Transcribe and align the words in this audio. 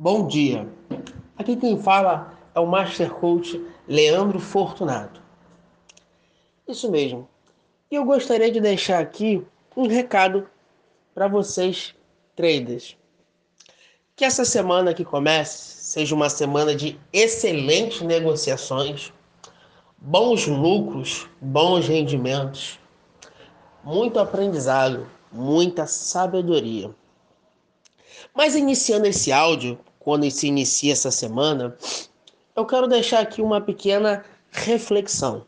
Bom 0.00 0.28
dia. 0.28 0.64
Aqui 1.36 1.56
quem 1.56 1.76
fala 1.82 2.32
é 2.54 2.60
o 2.60 2.66
Master 2.68 3.10
Coach 3.10 3.60
Leandro 3.88 4.38
Fortunato. 4.38 5.20
Isso 6.68 6.88
mesmo. 6.88 7.28
E 7.90 7.96
eu 7.96 8.04
gostaria 8.04 8.48
de 8.48 8.60
deixar 8.60 9.00
aqui 9.00 9.44
um 9.76 9.88
recado 9.88 10.48
para 11.12 11.26
vocês, 11.26 11.96
traders. 12.36 12.96
Que 14.14 14.24
essa 14.24 14.44
semana 14.44 14.94
que 14.94 15.04
comece 15.04 15.82
seja 15.82 16.14
uma 16.14 16.30
semana 16.30 16.76
de 16.76 16.96
excelentes 17.12 18.00
negociações, 18.00 19.12
bons 19.98 20.46
lucros, 20.46 21.28
bons 21.40 21.88
rendimentos, 21.88 22.78
muito 23.82 24.20
aprendizado, 24.20 25.10
muita 25.32 25.88
sabedoria. 25.88 26.94
Mas 28.32 28.54
iniciando 28.54 29.08
esse 29.08 29.32
áudio, 29.32 29.76
quando 29.98 30.30
se 30.30 30.46
inicia 30.46 30.92
essa 30.92 31.10
semana, 31.10 31.76
eu 32.54 32.64
quero 32.64 32.88
deixar 32.88 33.20
aqui 33.20 33.42
uma 33.42 33.60
pequena 33.60 34.24
reflexão. 34.50 35.44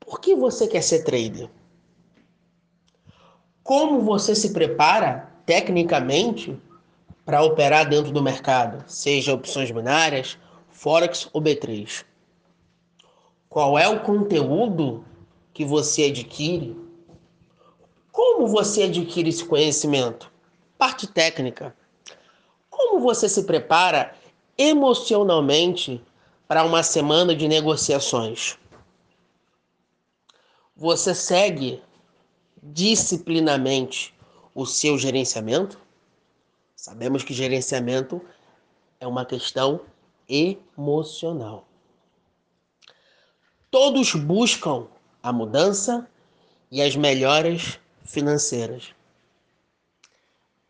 Por 0.00 0.20
que 0.20 0.34
você 0.34 0.66
quer 0.66 0.82
ser 0.82 1.04
trader? 1.04 1.48
Como 3.62 4.00
você 4.00 4.34
se 4.34 4.52
prepara 4.52 5.32
tecnicamente 5.46 6.58
para 7.24 7.42
operar 7.42 7.88
dentro 7.88 8.12
do 8.12 8.22
mercado, 8.22 8.84
seja 8.88 9.32
opções 9.32 9.70
binárias, 9.70 10.36
forex 10.68 11.28
ou 11.32 11.40
B3? 11.40 12.04
Qual 13.48 13.78
é 13.78 13.88
o 13.88 14.00
conteúdo 14.00 15.04
que 15.52 15.64
você 15.64 16.04
adquire? 16.04 16.76
Como 18.10 18.46
você 18.46 18.84
adquire 18.84 19.28
esse 19.28 19.44
conhecimento? 19.44 20.30
Parte 20.76 21.06
técnica. 21.06 21.74
Como 22.92 23.04
você 23.04 23.26
se 23.26 23.44
prepara 23.44 24.14
emocionalmente 24.58 26.04
para 26.46 26.62
uma 26.62 26.82
semana 26.82 27.34
de 27.34 27.48
negociações? 27.48 28.58
Você 30.76 31.14
segue 31.14 31.82
disciplinamente 32.62 34.14
o 34.54 34.66
seu 34.66 34.98
gerenciamento? 34.98 35.80
Sabemos 36.76 37.24
que 37.24 37.32
gerenciamento 37.32 38.20
é 39.00 39.06
uma 39.06 39.24
questão 39.24 39.80
emocional. 40.28 41.66
Todos 43.70 44.14
buscam 44.14 44.86
a 45.22 45.32
mudança 45.32 46.06
e 46.70 46.82
as 46.82 46.94
melhoras 46.94 47.80
financeiras. 48.04 48.94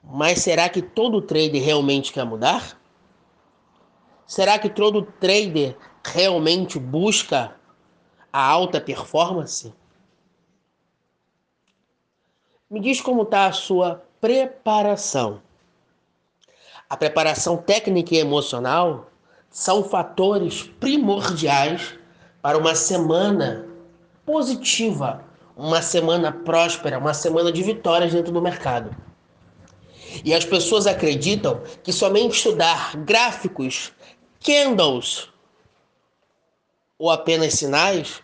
Mas 0.02 0.40
será 0.40 0.68
que 0.68 0.82
todo 0.82 1.22
trader 1.22 1.62
realmente 1.62 2.12
quer 2.12 2.24
mudar? 2.24 2.78
Será 4.26 4.58
que 4.58 4.68
todo 4.68 5.02
trader 5.02 5.76
realmente 6.04 6.78
busca 6.78 7.54
a 8.32 8.44
alta 8.44 8.80
performance? 8.80 9.72
Me 12.68 12.80
diz 12.80 13.00
como 13.00 13.22
está 13.22 13.46
a 13.46 13.52
sua 13.52 14.02
preparação. 14.20 15.42
A 16.88 16.96
preparação 16.96 17.56
técnica 17.56 18.14
e 18.14 18.18
emocional 18.18 19.10
são 19.50 19.84
fatores 19.84 20.62
primordiais 20.80 21.98
para 22.40 22.56
uma 22.56 22.74
semana 22.74 23.68
positiva, 24.24 25.22
uma 25.56 25.82
semana 25.82 26.32
próspera, 26.32 26.98
uma 26.98 27.12
semana 27.12 27.52
de 27.52 27.62
vitórias 27.62 28.12
dentro 28.12 28.32
do 28.32 28.40
mercado. 28.40 28.94
E 30.24 30.34
as 30.34 30.44
pessoas 30.44 30.86
acreditam 30.86 31.62
que 31.82 31.92
somente 31.92 32.36
estudar 32.36 32.96
gráficos, 32.98 33.92
candles 34.40 35.28
ou 36.98 37.10
apenas 37.10 37.54
sinais 37.54 38.22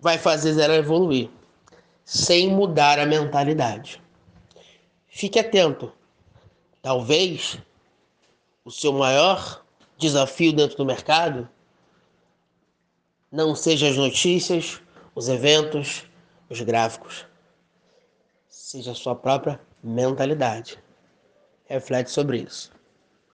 vai 0.00 0.18
fazer 0.18 0.58
ela 0.60 0.74
evoluir, 0.74 1.30
sem 2.04 2.48
mudar 2.48 2.98
a 2.98 3.06
mentalidade. 3.06 4.02
Fique 5.06 5.38
atento. 5.38 5.92
Talvez 6.82 7.58
o 8.64 8.70
seu 8.70 8.92
maior 8.92 9.64
desafio 9.96 10.52
dentro 10.52 10.76
do 10.76 10.84
mercado 10.84 11.48
não 13.30 13.54
seja 13.54 13.88
as 13.88 13.96
notícias, 13.96 14.80
os 15.14 15.28
eventos, 15.28 16.04
os 16.50 16.60
gráficos, 16.60 17.24
seja 18.48 18.92
a 18.92 18.94
sua 18.94 19.14
própria 19.14 19.60
mentalidade 19.82 20.83
reflete 21.66 22.10
sobre 22.10 22.38
isso. 22.38 22.70